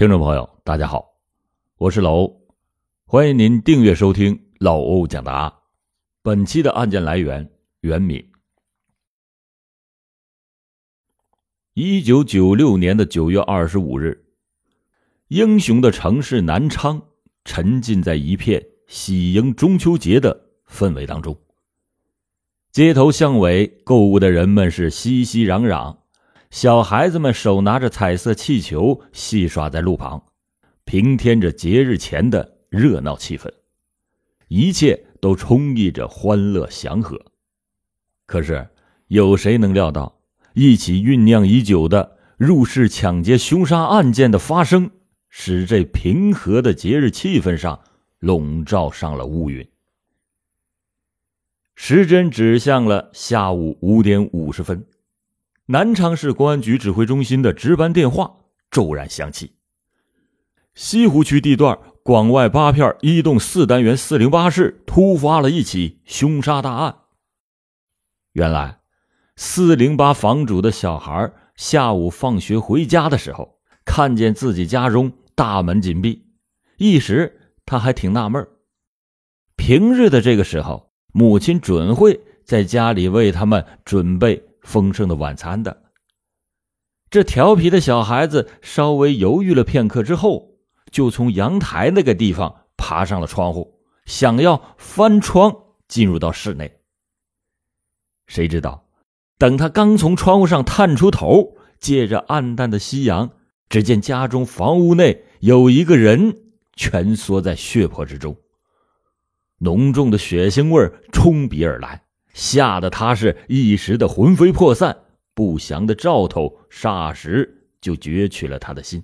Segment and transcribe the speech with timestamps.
[0.00, 1.18] 听众朋友，大家好，
[1.76, 2.40] 我是老欧，
[3.04, 5.54] 欢迎您订阅收听老欧讲答。
[6.22, 7.50] 本期的案件来源：
[7.82, 8.26] 袁敏。
[11.74, 14.24] 一九九六年的九月二十五日，
[15.28, 17.02] 英雄的城市南昌
[17.44, 21.38] 沉浸在一片喜迎中秋节的氛围当中。
[22.72, 25.98] 街头巷尾购物的人们是熙熙攘攘。
[26.50, 30.24] 小孩子们手拿着彩色气球，戏耍在路旁，
[30.84, 33.48] 平添着节日前的热闹气氛。
[34.48, 37.16] 一切都充溢着欢乐祥和。
[38.26, 38.68] 可是，
[39.06, 40.20] 有谁能料到，
[40.54, 44.90] 一起酝酿已久的入室抢劫凶杀案件的发生，
[45.28, 47.80] 使这平和的节日气氛上
[48.18, 49.66] 笼罩上了乌云？
[51.76, 54.84] 时针指向了下午五点五十分。
[55.72, 58.38] 南昌市公安局指挥中心的值班电话
[58.72, 59.52] 骤然响起。
[60.74, 66.96] 西湖区地段广外八片一栋四单元四零八室突发了一起凶杀大案。
[68.32, 68.80] 原来，
[69.36, 76.24] 四零八房主的小孩下午放学回家的时候，看见自己家中大门紧闭，
[76.78, 78.44] 一时他还挺纳闷
[79.54, 84.49] 平日的这个时候，母亲准会在家里为他们准备。
[84.62, 85.84] 丰盛的晚餐的，
[87.10, 90.58] 这调皮的小孩子稍微犹豫了片刻之后，
[90.90, 95.54] 就从阳台那个地方爬上了窗户，想要翻窗
[95.88, 96.80] 进入到室内。
[98.26, 98.86] 谁知道，
[99.38, 103.30] 等他刚从窗户上探出头，借着暗淡的夕阳，
[103.68, 106.36] 只见家中房屋内有一个人
[106.76, 108.36] 蜷缩在血泊之中，
[109.58, 112.04] 浓重的血腥味冲鼻而来。
[112.32, 114.98] 吓得他是一时的魂飞魄散，
[115.34, 119.02] 不祥的兆头霎时就攫取了他的心。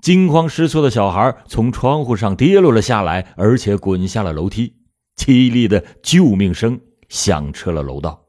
[0.00, 4.74] 惊慌失措的小孩从窗户上跌落了下来，而且滚下了楼梯，
[5.16, 8.24] 凄厉的救命声响彻了楼道。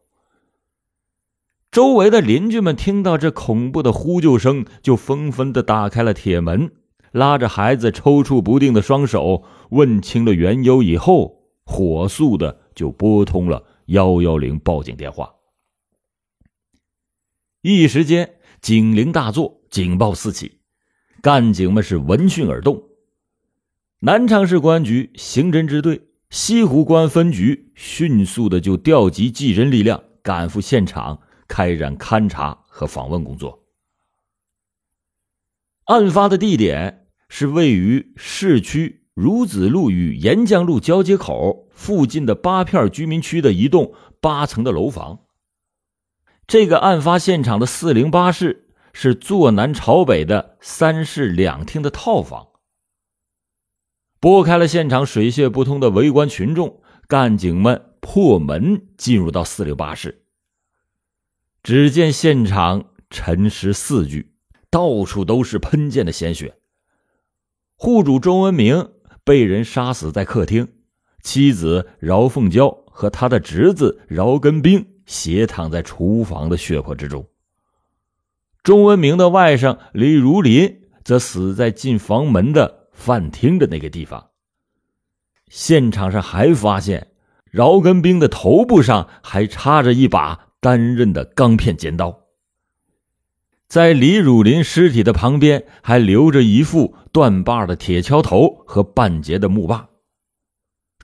[1.72, 6.72] 周围的邻居们听到这恐怖的呼救声，就纷纷的打开了铁门，
[7.12, 12.60] 拉着孩子抽搐不定的双手，问清了缘由以后，火速的。
[12.76, 15.34] 就拨通了幺幺零报警电话。
[17.62, 20.60] 一时间，警铃大作，警报四起，
[21.22, 22.84] 干警们是闻讯而动。
[24.00, 33.64] 南昌市公安局刑侦支队、西湖公安分局迅速的就调集技侦力量赶赴现场，开展勘查和访问工作。
[35.86, 39.03] 案发的地点是位于市区。
[39.16, 45.20] 孺子路与沿江路交接口附近的八片居民区的一栋八层的楼房。
[46.48, 52.48] 这个案发现场的四零八室是坐南朝北的三室两厅的套房。
[54.20, 60.24] 拨开了现场水泄不通的围观群众，干警们破门进入到四零八室。
[61.62, 64.34] 只见现场沉尸四具，
[64.72, 66.58] 到处都是喷溅的鲜血。
[67.76, 68.90] 户主周文明。
[69.24, 70.68] 被人杀死在客厅，
[71.22, 77.26] 妻子饶凤娇和他的侄子饶根兵斜躺在厨房的血泊之中。
[78.64, 84.30] 钟文明的外甥李如林则死在进房门的饭厅的那个地方。
[85.50, 87.08] 现场上还发现，
[87.52, 92.23] 饶根兵的头部上还插着一把单刃的钢片尖刀。
[93.74, 99.90] 在李汝林尸体的旁边，还留着一副断把的铁锹头和半截的木把。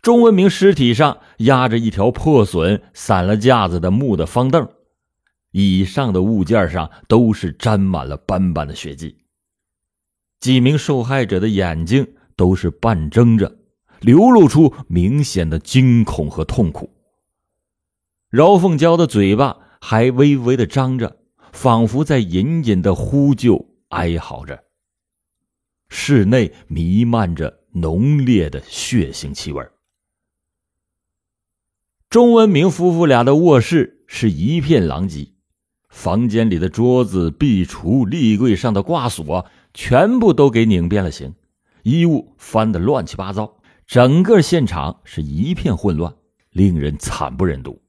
[0.04, 4.70] 钟文明尸体上压着一条破损、散了架子的木的方凳，
[5.50, 9.18] 以上的物件上都是沾满了斑斑的血迹。
[10.40, 12.06] 几名受害者的眼睛
[12.36, 13.58] 都是半睁着，
[14.00, 16.92] 流露出明显的惊恐和痛苦。
[18.30, 21.16] 饶凤娇的嘴巴还微微的张着。
[21.62, 24.64] 仿佛在隐隐的呼救、哀嚎着。
[25.90, 29.62] 室内弥漫着浓烈的血腥气味。
[32.10, 35.34] 钟文明夫妇俩的卧室是一片狼藉，
[35.90, 41.36] 房间里的桌子、壁橱、立柜上的挂锁全部都给拧变了形，
[41.84, 46.16] 衣物翻得乱七八糟，整个现场是一片混乱，
[46.52, 47.82] 令人惨不忍睹。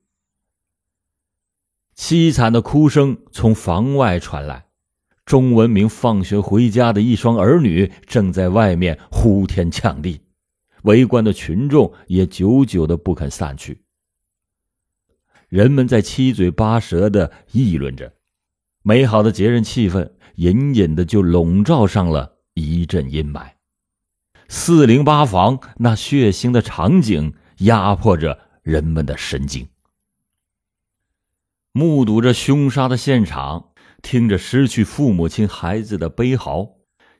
[2.00, 4.64] 凄惨的哭声从房外传来，
[5.26, 10.22] 钟文明放学回家的一双儿女正在外面呼天抢地，
[10.84, 13.82] 围观的群众也久久的不肯散去。
[15.50, 18.10] 人们在七嘴八舌的议论着：
[18.82, 23.50] 美好的节日气氛隐隐的就笼罩上了一阵阴霾。
[24.48, 29.68] 四零八房那血腥的场景压迫着人们的神经。
[31.72, 33.70] 目睹着凶杀的现场，
[34.02, 36.68] 听着失去父母亲孩子的悲嚎，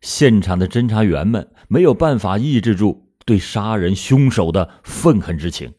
[0.00, 5.72] 现场的侦查员们没有办法抑制住对杀人凶手的愤恨之情，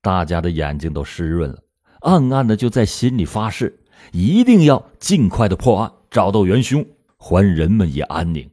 [0.00, 1.58] 大家的眼睛都湿润了，
[2.02, 3.80] 暗暗的就在心里发誓，
[4.12, 6.86] 一定要尽快的破案，找到元凶，
[7.16, 8.48] 还人们以安宁。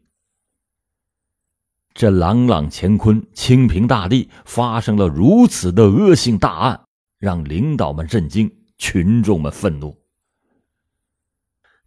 [1.93, 6.81] 这朗朗乾坤、清平大地发生了如此的恶性大案，
[7.19, 8.51] 让领导们震惊。
[8.79, 9.95] 群众们愤怒。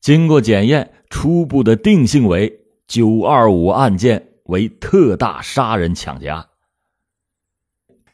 [0.01, 6.49] 经过检验，初步的定性为“九二五”案件为特大杀人抢劫案。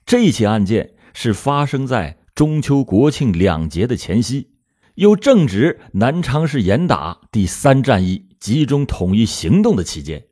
[0.06, 4.52] 这起案件是发生在中秋国庆两节的前夕，
[4.94, 10.25] 又正值南昌市严打第三战役集中统一行动的期间。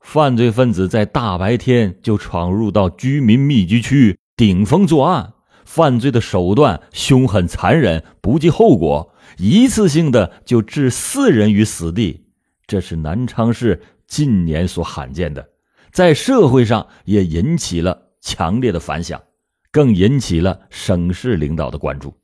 [0.00, 5.33] 犯罪分子在大白天就闯入到居民密集区顶风作案。
[5.64, 12.26] 犯罪的手段凶狠残忍，不计后果，一次性的就置四人于死地，
[12.66, 15.48] 这是南昌市近年所罕见的，
[15.92, 19.20] 在社会上也引起了强烈的反响，
[19.70, 22.14] 更引起了省市领导的关注。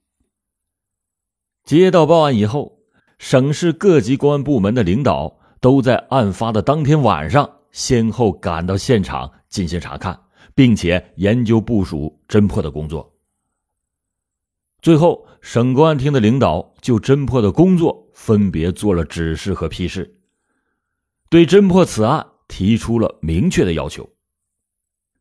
[1.64, 2.78] 接到报案以后，
[3.18, 10.18] 省市各级公安部门的领导都在案发的当天晚上先后赶到现场进行查看，
[10.54, 13.14] 并且研究部署侦破的工作。
[14.82, 20.16] 最后，省公安厅的领导就侦破的工作分别做了指示和批示，
[21.28, 24.08] 对侦破此案提出了明确的要求。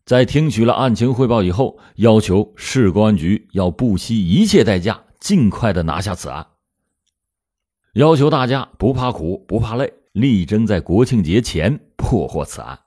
[0.06, 6.48] 在听取了案情汇报以后，要求市公安局要不惜一切代价，尽快的拿下此案。
[7.94, 12.80] 要求大家不怕苦，不怕累，力争在国庆节前破获此案。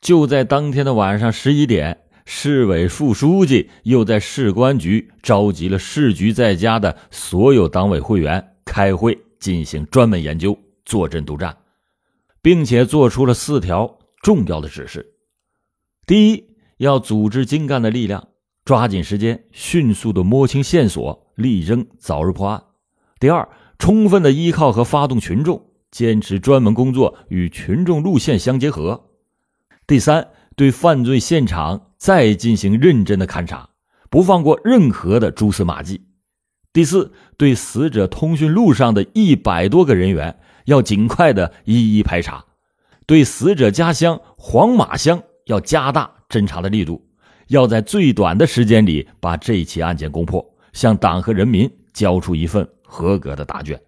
[0.00, 2.03] 就在当天的晚上十一点。
[2.24, 11.54] 市委副书记又在市公安局召集了市局在家的所有党委会员开会，进行专门研究，坐镇督战，
[12.40, 15.14] 并且做出了四条重要的指示：
[16.06, 16.44] 第一，
[16.78, 18.28] 要组织精干的力量，
[18.64, 22.58] 抓紧时间，迅速的摸清线索，力争早日破案；
[23.20, 23.46] 第二，
[23.78, 29.10] 充分的依靠和发动群众，坚持专门工作与群众路线相结合；
[29.86, 31.90] 第三，对犯罪现场。
[31.96, 33.70] 再进行认真的勘查，
[34.10, 36.04] 不放过任何的蛛丝马迹。
[36.70, 42.44] 第四，对死者通讯录上的一百多个人员，要尽快的一一排查；
[43.06, 47.02] 对死者家乡黄马乡，要加大侦查的力度，
[47.48, 53.80] 要在最短的时间里把这起案件攻破，向党和人民交出一份合格的答卷。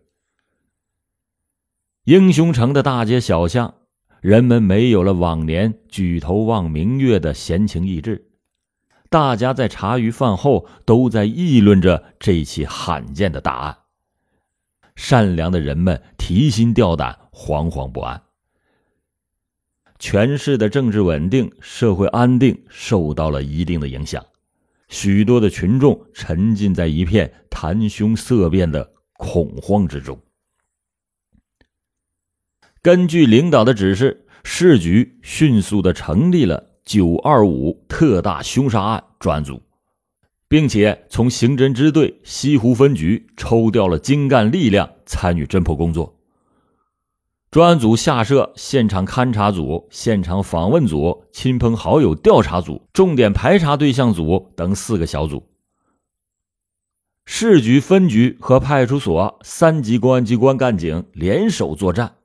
[2.05, 3.75] 英雄城的大街小巷。
[4.27, 8.27] 人们没有了往年举头望明月的闲情逸致，
[9.09, 13.77] 大家在茶余饭后都在议论着这起罕见的大案。
[14.97, 18.21] 善良的人们提心吊胆，惶惶不安。
[20.01, 24.27] 全市的政治稳定、社会安定受到了一定的影响，
[24.89, 30.19] 许多的群众沉浸在一片谈凶色变的恐慌之中。
[32.87, 39.61] 根据领导的指示，市局迅速的成立了“九二五”特大凶杀案专案组，
[40.47, 46.17] 并且从刑侦支队西湖分局抽调了精干力量参与侦破工作。
[47.51, 55.49] 专案组下设现场勘查组、现场访问组、亲朋好友调查组、重点排查对象组等四个小组。
[57.25, 62.16] 市局分局和派出所三级公安机关干警联手作战。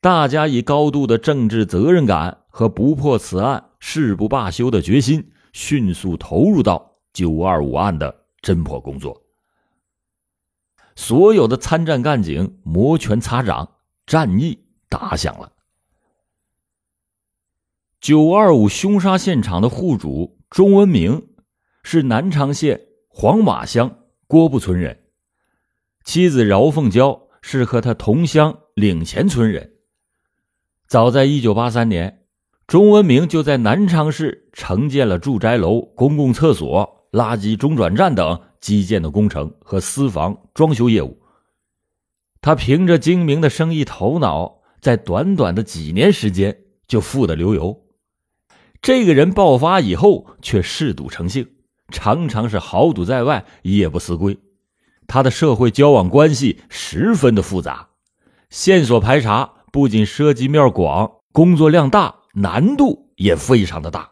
[0.00, 9.24] 大家以高度的政治责任感和不破此案誓不罢休的决心，迅速投入到“九二五”案的侦破工作。
[10.94, 13.72] 所有的参战干警摩拳擦掌，
[14.06, 15.52] 战役打响了。
[18.00, 21.30] 九二五凶杀现场的户主钟文明
[21.82, 25.02] 是南昌县黄马乡郭埠村人，
[26.04, 29.77] 妻子饶凤娇是和他同乡领前村人。
[30.88, 32.22] 早在一九八三年，
[32.66, 41.20] 钟文明就在南昌市承建了住宅楼、公共厕所、垃圾中转站等基建的工程和私房装修业务。
[42.40, 47.82] 他凭着精明的生意头脑，在短短的几年时间就富得流油。
[48.80, 51.50] 这个人爆发以后却嗜赌成性，
[51.90, 54.38] 常常是豪赌在外，夜不思归。
[55.06, 57.90] 他的社会交往关系十分的复杂，
[58.48, 64.10] 线索排查不仅涉及面广，工作量大，难度也非常的大。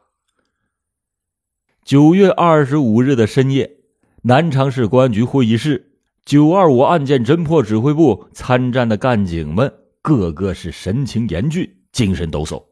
[1.85, 3.77] 九月二十五日的深夜，
[4.23, 5.93] 南昌市公安局会议室，
[6.25, 9.73] 九二五案件侦破指挥部参战的干警们，
[10.03, 12.65] 个个是神情严峻，精神抖擞。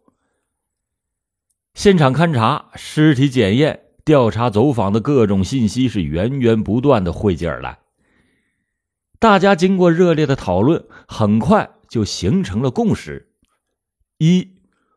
[1.74, 7.78] 现场勘查、尸体检验、调查走访的各种信息是源源不断的汇集而来。
[9.18, 13.30] 大家经过热烈的讨论，很快就形成了共识：
[14.18, 14.48] 一、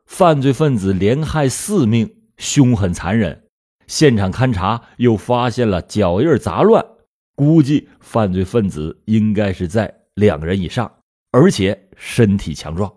[0.06, 3.44] 犯罪分子连害四命，凶狠残忍。
[3.86, 6.84] 现场勘查又发现了脚印杂乱，
[7.34, 10.90] 估计犯罪分子应该是在两人以上，
[11.30, 12.92] 而且身体强壮。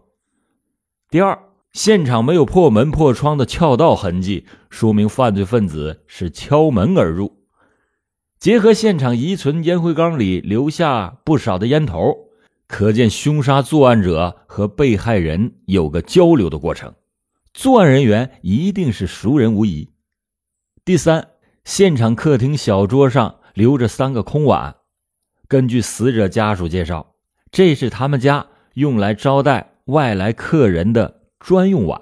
[1.10, 1.38] 第二。
[1.74, 7.46] 现场没有破门破窗的撬盗痕迹，说明犯罪分子是敲门而入。
[8.38, 12.28] 结合现场遗存烟灰缸里留下不少的烟头，
[12.72, 16.96] 可见凶杀作案者和被害人有个交流的过程，
[17.54, 19.92] 作案人员一定是熟人无疑。
[20.86, 21.32] 第三，
[21.66, 24.78] 现场客厅小桌上留着三个空碗，
[25.50, 27.13] 根据死者家属介绍，
[27.51, 31.20] 这是他们家用来招待外来客人的。
[31.40, 32.00] 专用碗，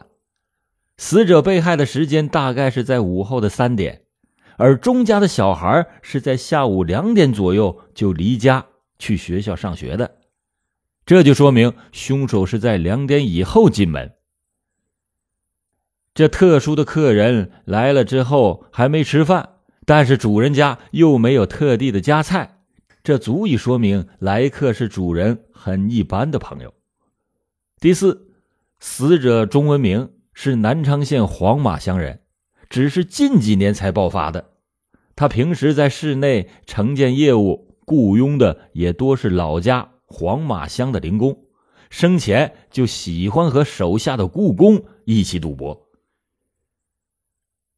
[0.97, 4.03] 死者被害的时间大概是在午后的三点，
[4.57, 8.65] 而钟家的小孩是在下午两点左右就离家
[8.99, 10.18] 去学校上学的，
[11.09, 14.13] 这就说明凶手是在两点以后进门。
[16.13, 19.53] 这特殊的客人来了之后还没吃饭，
[19.87, 22.59] 但是主人家又没有特地的夹菜，
[23.01, 26.71] 这足以说明来客是主人很一般的朋友。
[27.79, 28.27] 第四。
[28.79, 32.21] 死者钟文明是南昌县黄马乡人，
[32.69, 34.51] 只是近几年才爆发的。
[35.15, 41.45] 他平时在市内承建业务，雇佣的也多是老家黄马乡的零工，
[41.89, 45.87] 生前就喜欢和手下的雇工一起赌博。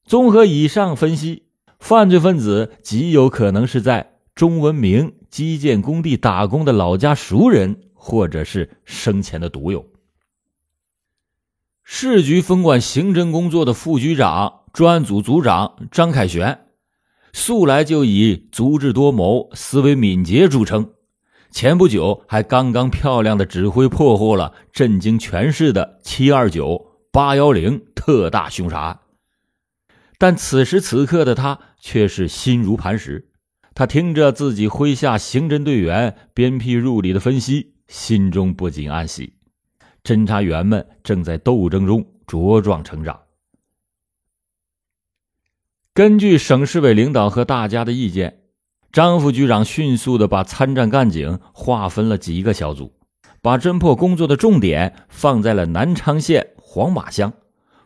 [0.06, 1.44] 综合以上分析，
[1.78, 9.86] 犯罪分子极有可能是在钟文明基建工地打工的老家熟人，或者是生前的赌友。
[11.84, 16.66] 市局分管刑侦工作的副局长、专案组组长张凯旋，
[17.34, 20.94] 素来就以足智多谋、思维敏捷著称。
[21.52, 29.00] 前不久还刚刚漂亮的指挥破获了震惊全市的“七二九”“八幺零”特大凶杀案。
[30.18, 33.28] 但此时此刻的他却是心如磐石。
[33.74, 39.34] 他听着自己麾下刑侦队员鞭辟入里的分析，心中不禁暗喜。
[40.04, 43.22] 侦查员们正在斗争中茁壮成长。
[45.94, 48.41] 根据省市委领导和大家的意见，
[48.92, 52.94] 张副局长迅速的把参战干警划分了几个小组，
[53.42, 57.32] 把侦破工作的重点放在了南昌县黄马乡，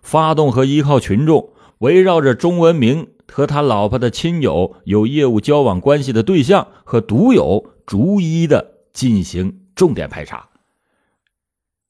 [0.02, 10.50] 发动和依靠群众，围绕着钟文明和他老婆的亲友、有业务交往关系的对象和赌友，逐一的进行重点排查。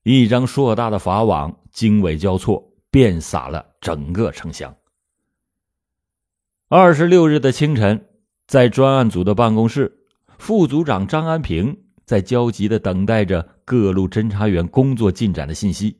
[0.03, 4.75] 一张硕大的法网经纬交错，遍洒了整个城乡。
[6.67, 8.05] 二十六日的清晨，
[8.47, 9.91] 在专案组的办公室，
[10.37, 11.75] 副组长张安平
[12.05, 15.97] 在焦急的等待着各路侦查员工作进展的信息。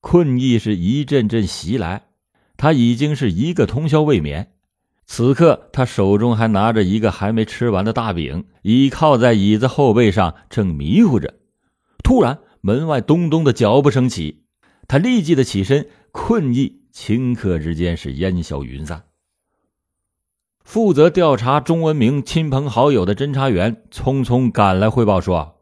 [0.00, 2.02] 困意是一阵阵袭来，
[2.56, 4.52] 他已经是一个通宵未眠。
[5.06, 11.34] 此刻，他手中还拿着一个还没吃完的大饼，倚靠在椅子后背上，正迷糊着。
[12.02, 14.44] 突然，门外咚咚的脚步声起，
[14.88, 19.02] 他立即的起身，困意顷刻之间是烟消云散。
[20.64, 25.60] 负责调查钟文明亲朋好友的侦查员匆匆赶来汇报说，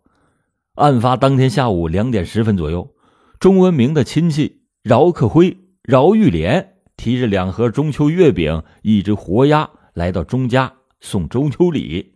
[0.77, 2.95] 案发当天下午两点十分左右，
[3.39, 12.15] 钟文明的亲戚饶克辉、饶玉莲提着两盒中秋月饼、一只活鸭来到钟家送中秋礼。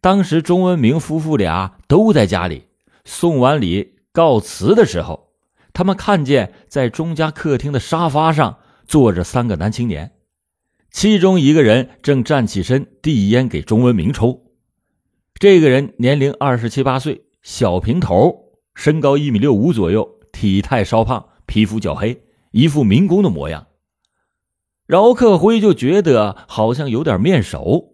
[0.00, 2.64] 当时钟文明夫妇俩都在家里。
[3.04, 5.30] 送完礼告辞的时候，
[5.72, 10.12] 他们看见在钟家客厅的沙发上坐着三个男青年，
[10.96, 14.46] 其中一个人正站起身递烟给钟文明抽。
[15.38, 23.66] 这个人年龄二十七八岁，小平头，身高一米六五左右，体态稍胖，皮肤较黑，一副民工的模样。
[24.86, 27.92] 饶克辉就觉得好像有点面熟。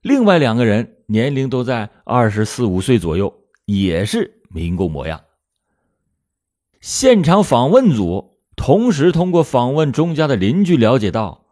[0.00, 3.44] 另外两个人年龄都在二十四五岁左右。
[3.66, 5.22] 也是民工模样。
[6.80, 11.43] 现场访问组同时通过访问钟家的邻居了解到，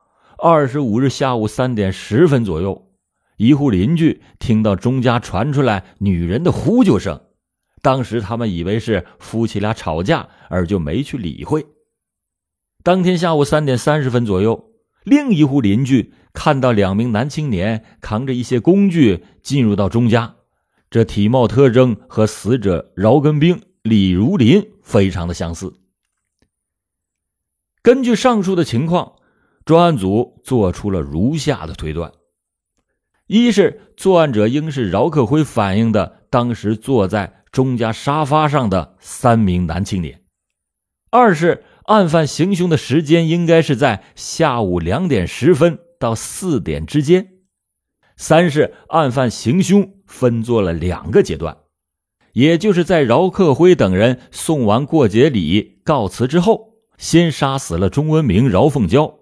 [0.45, 2.91] 二十五日下午三点十分左右，
[3.37, 7.21] 一户邻居听到钟家传出来女人的呼救声，
[7.81, 11.65] 当时他们以为是夫妻俩吵架，而就没去理会。
[12.83, 14.73] 当天下午三点三十分左右，
[15.05, 20.35] 另一户邻居看到两名男青年扛着一些工具进入到钟家，
[20.91, 25.73] 这体貌特征和死者饶根兵、李如林非常的相似。
[27.81, 29.13] 根据上述的情况，
[29.65, 32.13] 专案组做出了如下的推断：
[33.27, 40.17] 一是作案者应是饶克辉反映的当时坐在钟家沙发上的三名男青年；
[41.11, 47.23] 二是案犯行凶的时间应该是在下午两点十分到四点之间；
[48.17, 51.57] 三是案犯行凶分做了两个阶段，
[52.33, 56.73] 也就是在饶克辉等人送完过节礼告辞之后。
[56.99, 59.22] 先杀死了钟文明、饶凤娇。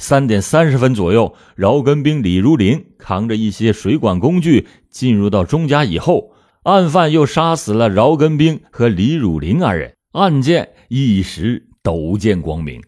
[0.00, 12.82] 三点三十分左右，饶根兵、李如林扛着一些水管工具进入到钟家以后，案犯又杀死了饶根兵和李汝林二人，案件一时陡见光明。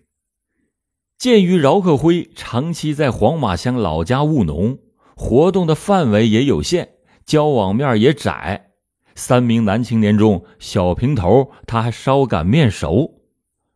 [1.19, 4.79] 鉴于饶克辉长期在黄马乡老家务农，
[5.15, 6.89] 活动的范围也有限，
[7.27, 8.71] 交往面也窄，
[9.15, 13.22] 三名男青年中，小平头他还稍感面熟。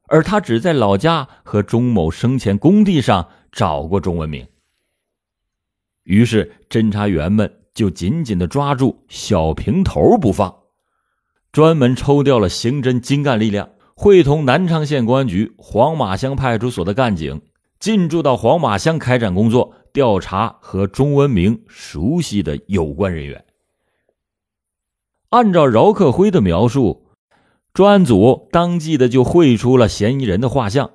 [0.08, 4.46] 而他只在老家和钟某生前工地上找过钟文明，
[6.04, 10.54] 于是侦查员们就紧紧的抓住小平头不放，
[11.50, 17.42] 专门抽调了刑侦精干力量，会同南昌县公安局黄马乡派出所的干警
[17.80, 23.44] 进驻到黄马乡开展工作，调查和钟文明熟悉的有关人员。
[25.30, 27.05] 按照饶克辉的描述。
[27.76, 30.92] 专案组当即的就绘出了嫌疑人的画像，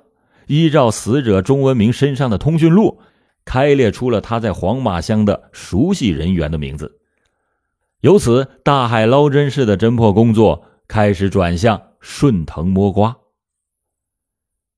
[0.48, 2.98] 依照死者钟文明身上的通讯录，
[3.44, 6.98] 开列出了他在黄马乡的熟悉人员的名字。
[8.00, 13.16] 由此，大海捞针式的侦破工作开始转向顺藤摸瓜。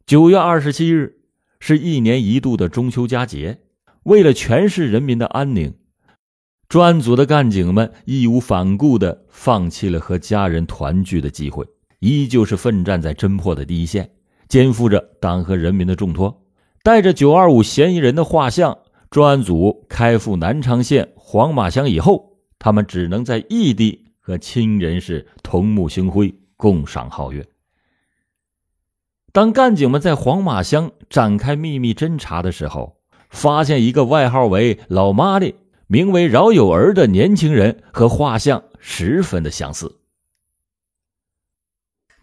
[0.04, 1.20] 九月二十七日
[1.58, 3.62] 是一年一度的中秋佳节，
[4.02, 5.73] 为了全市人民的安宁，
[6.69, 11.67] 专案组的干警们义无反顾的放弃了和家人团聚的机会。
[12.04, 14.10] 依旧是奋战在侦破的第一线，
[14.47, 16.43] 肩负着党和人民的重托。
[16.82, 18.76] 带着九二五嫌疑人的画像，
[19.08, 27.47] 专案组开赴南昌县黄马乡以后，他们只能在异地和亲人是同沐星辉，共赏皓月。
[29.32, 32.99] 当干警们在黄马乡展开秘密侦查的时候，
[33.30, 35.54] 发现一个外号为“老妈的”、
[35.88, 40.00] 名为饶有儿的年轻人和画像十分的相似。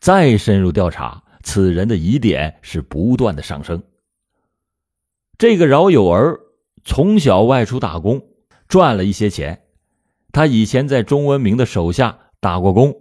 [0.02, 3.84] 再深入调查，此人的疑点是不断的上升。
[5.38, 6.40] 这个饶有儿
[6.84, 8.26] 从小外出打工，
[8.68, 9.62] 赚了一些钱。
[10.32, 12.96] 他以前在钟文明的手下打过工，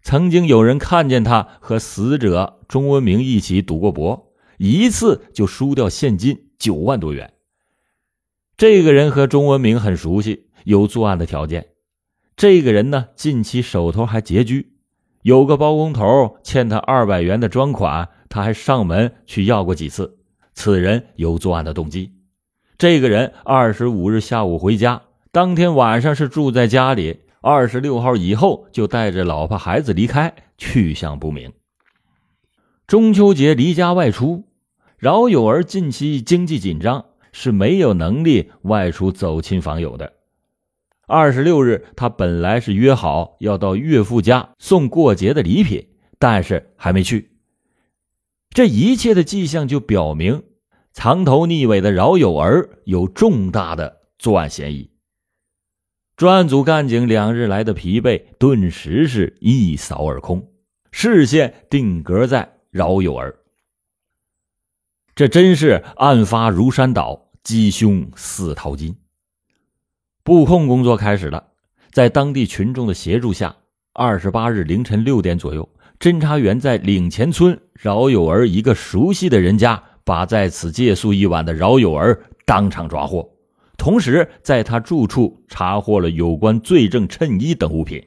[0.00, 7.32] 曾经有人看见他和死者钟文明一起赌过博，一次就输掉现金九万多元。
[8.56, 11.70] 这个人和钟文明很熟悉，有作案的条件。
[12.36, 14.77] 这个人呢，近期手头还拮据。
[15.22, 20.18] 有个包工头欠他二百元的专款，他还上门去要过几次。
[20.54, 22.12] 此人有作案的动机。
[22.78, 25.02] 这个人二十五日下午回家，
[25.32, 31.52] 当天晚上是住在家里，二十六号以后就带着老婆孩子离开，去向不明。
[32.86, 34.44] 中秋节离家外出，
[34.96, 40.12] 饶有儿近期经济紧张，是没有能力外出走亲访友的。
[41.08, 47.30] 二十六日，他本来是约好要到岳父家送过节的礼品，但是还没去。
[48.50, 50.42] 这一切的迹象就表明，
[50.92, 54.90] 藏头匿尾的饶有儿有重大的作案嫌疑。
[56.14, 60.52] 专案组干警两日来的疲惫顿时是一扫而空，
[60.90, 63.38] 视线定格在饶有儿。
[65.14, 68.94] 这真是案发如山倒，鸡凶似淘金。
[70.28, 71.42] 布控工作开始了，
[71.90, 73.56] 在当地群众的协助下，
[73.94, 75.66] 二十八日凌晨六点左右，
[75.98, 83.26] 侦查员在岭前村饶有儿一个熟悉的人家，把在此借宿一晚的饶有儿当场抓获，
[83.78, 88.04] 同时在他住处查获了有关罪证衬衣等物品。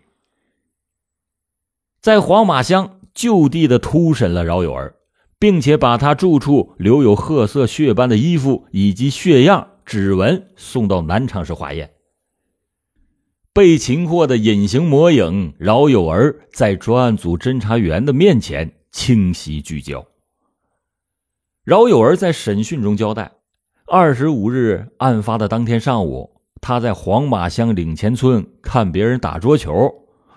[2.01, 4.93] 在黄马乡就地的突审了饶有儿，
[5.39, 11.89] 并且把他住处留有褐色血斑的衣服以及血样、指纹送到南昌市化验。
[13.54, 20.08] 被擒获的隐形魔影饶有儿在专案组侦查员的面前清晰聚焦。
[21.66, 23.34] 饶有儿在审讯中交代，
[23.86, 29.96] 二十五日案发的当天上午，他在黄马乡岭前村看别人打桌球，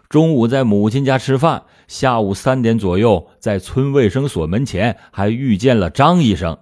[0.08, 6.58] 中午在母亲家吃饭，下午三点左右在村卫生所门前还遇见了张医生，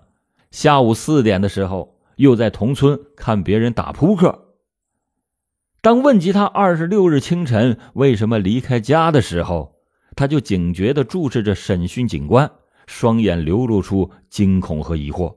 [0.50, 4.41] 下午四点的时候又在同村看别人打扑克。
[5.82, 9.80] 当问及他二十六日清晨为什么离开家的时候，
[10.14, 12.48] 他就警觉地注视着审讯警官，
[12.86, 15.34] 双眼流露出惊恐和疑惑。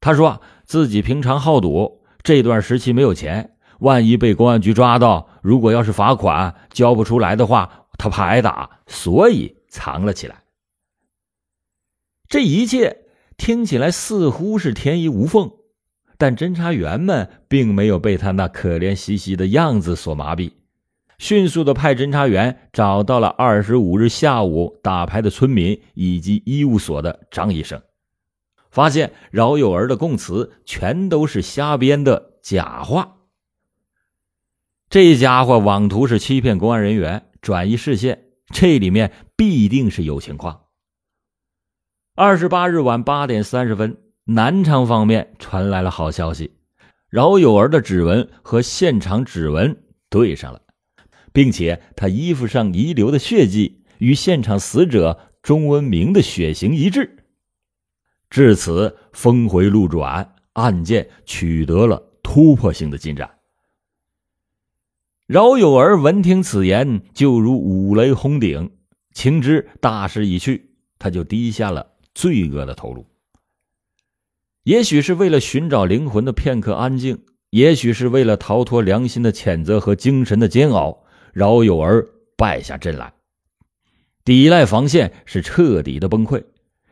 [0.00, 10.44] 他说：“自己平常好赌，这段时期没有钱，万一被公安局抓到，如果要是罚款交不出来的话，他怕挨打，所以藏了起来。”
[12.30, 15.50] 这一切听起来似乎是天衣无缝，
[16.22, 20.52] 但侦查员们并没有被他那可怜兮兮的样子所麻痹。
[21.18, 27.82] 迅速的派侦查员找到了二十五日下午打牌的村民以及医务所的张医生，
[28.70, 33.16] 发现饶有儿的供词全都是瞎编的假话。
[34.88, 40.66] 这家伙妄图是欺骗公安人员，转移视线，这里面必定是有情况。
[42.14, 46.52] 二十八日晚八点三十分，南昌方面传来了好消息，
[47.08, 49.76] 饶有儿的指纹和现场指纹
[50.08, 50.60] 对上了。
[51.32, 57.24] 并且他衣服上遗留的血迹与现场死者钟文明的血型一致，
[58.28, 63.38] 至此峰回路转，案件取得了突破性的进展。
[65.26, 68.70] 饶有儿闻听此言，就如五雷轰顶，
[69.14, 73.06] 情知大势已去，他就低下了罪恶的头颅。
[74.64, 77.18] 也许是为了寻找灵魂的片刻安静，
[77.50, 81.04] 也许是为了逃脱良心的谴责和精神的煎熬。
[81.32, 83.14] 饶有儿败下阵来，
[84.22, 86.44] 抵赖防线是彻底的崩溃，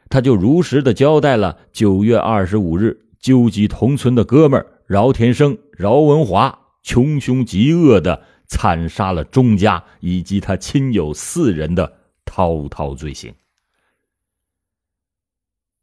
[0.09, 11.93] 他就如实的交代了九月二十五日纠集同村的哥们儿饶天生、饶文华穷凶极恶的惨杀了钟家以及他亲友四人的
[12.25, 13.31] 滔滔罪行。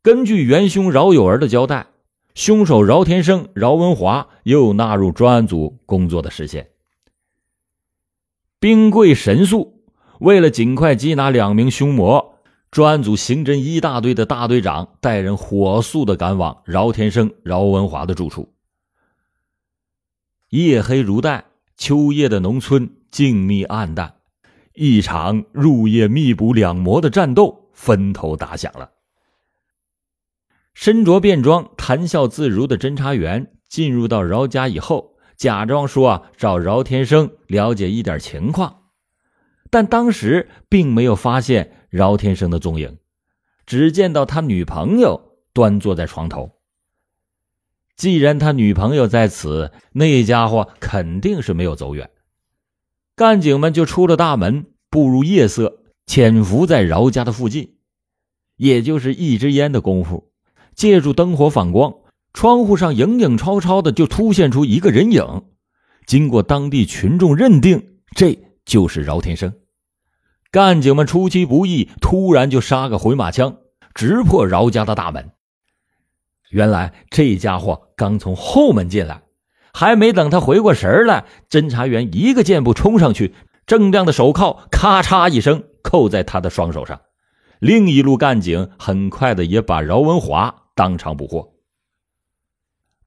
[0.08, 1.88] 根据元凶饶有儿的交代，
[2.34, 6.70] 凶手饶天生、饶文华又纳入专案组工作的视线。
[8.58, 9.84] 兵贵神速，
[10.22, 12.36] 为了尽快缉拿两名凶魔，
[12.72, 18.54] 专案组刑侦一大队的大队长带人火速的赶往饶天生、饶文华的住处。
[20.52, 21.44] 夜黑如带，
[21.76, 24.16] 秋夜的农村静谧暗淡，
[24.74, 28.92] 一场入夜密捕两魔的战斗分头打响了。
[30.80, 35.16] 身着便装、谈笑自如的侦查员进入到饶家以后。
[35.36, 38.84] 假装说啊找饶天生了解一点情况，
[39.72, 43.00] 但当时并没有发现饶天生的踪影，
[43.66, 46.52] 只见到他女朋友端坐在床头。
[47.96, 52.12] 既然他女朋友在此，那家伙肯定是没有走远。
[53.16, 57.78] 干警们就出了大门，步入夜色，潜伏在饶家的附近，
[58.58, 60.27] 也就是一支烟的功夫，
[60.78, 61.94] 借助灯火反光。
[62.34, 65.44] 窗户上影影绰绰的就突现出一个人影，
[66.06, 69.52] 经过当地群众认定，这就是饶天生。
[70.52, 73.58] 干警们出其不意，突然就杀个回马枪，
[73.96, 75.32] 直破饶家的大门。
[76.52, 79.24] 原来这家伙刚从后门进来，
[79.74, 83.34] 还没等他回过神来，侦查员一个箭步冲上去，
[83.66, 87.02] 锃亮的手铐咔嚓一声扣在他的双手上。
[87.60, 91.56] 另一路干警很快的也把饶文华当场捕获。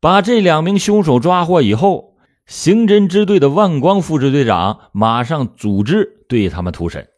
[0.01, 7.09] 把这两名凶手抓获以后，刑侦支队的万光副支队长马上组织对他们突审。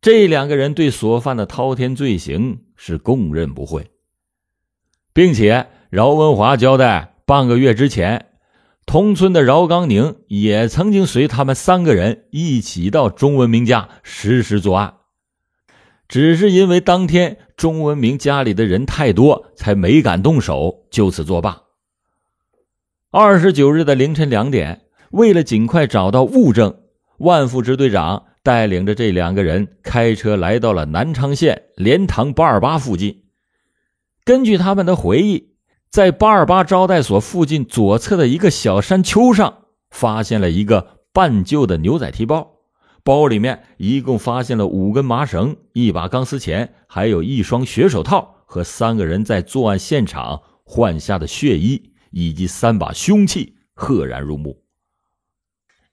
[0.00, 3.90] 这两个人对所犯的滔天罪行是供认不讳，
[5.12, 8.26] 并且饶文华交代，半个月之前，
[8.84, 14.94] 同村的饶刚宁也曾经随他们三个人一起到钟文明家实施作案，
[16.12, 17.38] 只是因为当天。
[17.56, 21.62] 钟文明家里的人太多，才没敢动手，就此作罢。
[23.10, 26.74] 二十九日的凌晨两点，为了尽快找到物证，
[27.18, 33.22] 万副支队长带领着这两个人开车来到了南昌县莲塘八二八附近。
[34.24, 35.54] 根据他们的回忆，
[35.88, 42.56] 在八二八招待所附近左侧的一个小山丘上，发现了一个半旧的牛仔提包。
[43.04, 54.62] 包里面一共发现了五根麻绳、一把钢丝钳，还有一双血手套和三个人在作案现场换下的血衣，以及三把凶器，赫然入目。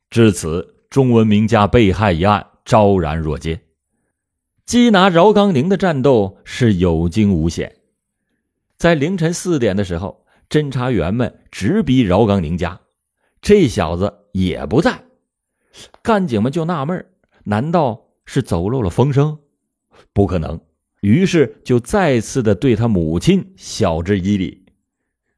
[0.10, 3.62] 至此，钟文明家被害一案昭然若揭。
[4.68, 7.78] 缉拿饶刚宁的战斗是有惊无险。
[8.78, 12.82] 在凌晨四点的时候，侦查员们直逼饶刚宁家，
[13.42, 15.09] 这小子也不在。
[16.02, 17.06] 干警们就纳闷
[17.44, 19.40] 难道是走漏了风声？
[20.14, 20.60] 不可能。
[21.02, 24.66] 于是就再次的对他母亲晓之以理。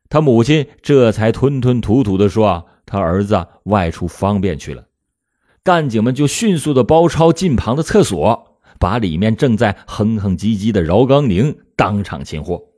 [0.09, 4.87] 他母亲这才吞吞吐吐的说：“啊，他儿子外出方便去了。”
[5.63, 12.69] 干警们就迅速的包抄近旁的厕所，把里面正在哼哼唧唧的饶刚宁当场擒获。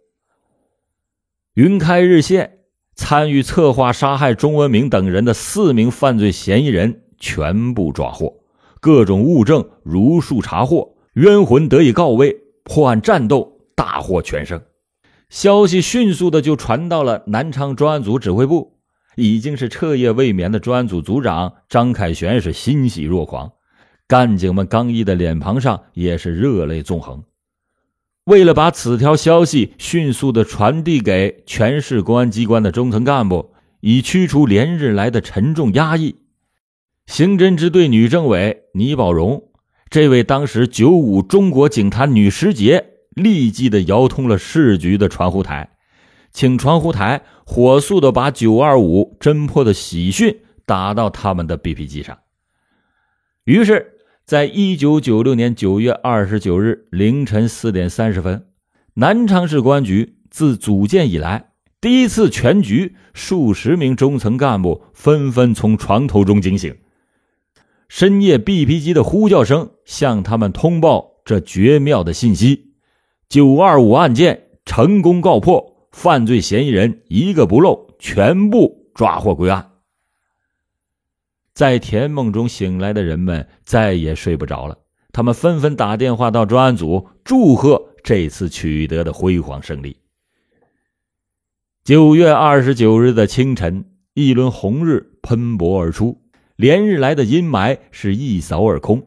[1.54, 2.60] 云开日线，
[2.93, 8.34] 参与策划杀害钟文明等人的四名犯罪嫌疑人全部抓获，
[8.80, 14.62] 各种物证如数查获，冤魂得以告慰，破案战斗大获全胜。
[15.30, 18.73] 消息迅速的就传到了南昌专案组指挥部。
[19.15, 23.52] 已经是彻夜未眠的专案组组长张凯旋是欣喜若狂，
[24.08, 27.23] 干警们刚毅的脸庞上也是热泪纵横。
[28.26, 36.15] 为了把此条消息迅速的传递给全市公安机关的中层干部，以驱除连日来的沉重压抑，
[37.05, 39.49] 刑侦支队女政委倪宝荣，
[39.89, 45.69] 这位当时九五中国警察女时杰，立即的摇通了市局的传呼台。
[46.31, 52.17] 请传呼台火速的把九二五侦破的喜讯打到他们的 BP 机上。
[53.43, 58.47] 于是，在一九九六年九月二十九日凌晨四点三十分，
[58.95, 66.73] 南昌市公安局自组建以来第一次全局，数十名中层干部纷纷从床头中惊醒。
[67.95, 72.73] 深夜，BP 机的呼叫声向他们通报这绝妙的信息：
[73.29, 75.88] 九二五案件成功告破。
[75.91, 79.73] 犯罪嫌疑人一个不漏，全部抓获归案。
[81.53, 84.79] 在甜梦中醒来的人们再也睡不着了，
[85.12, 89.97] 他们纷纷打电话到专案组，祝贺这次取得的辉煌胜利。
[91.84, 96.22] 九月二十九日的清晨，一轮红日喷薄而出，
[96.63, 99.06] 连日来的阴霾是一扫而空。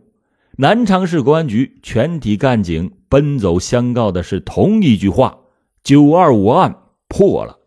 [0.59, 5.38] 南昌市公安局全体干警奔走相告的是同一句话。
[5.83, 7.59] 九二五案破了。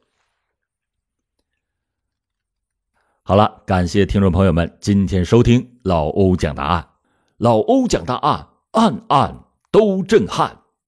[3.24, 6.88] 好了，感谢听众朋友们今天收听老欧讲答案。
[7.38, 10.59] 老欧讲答案，案案都震撼。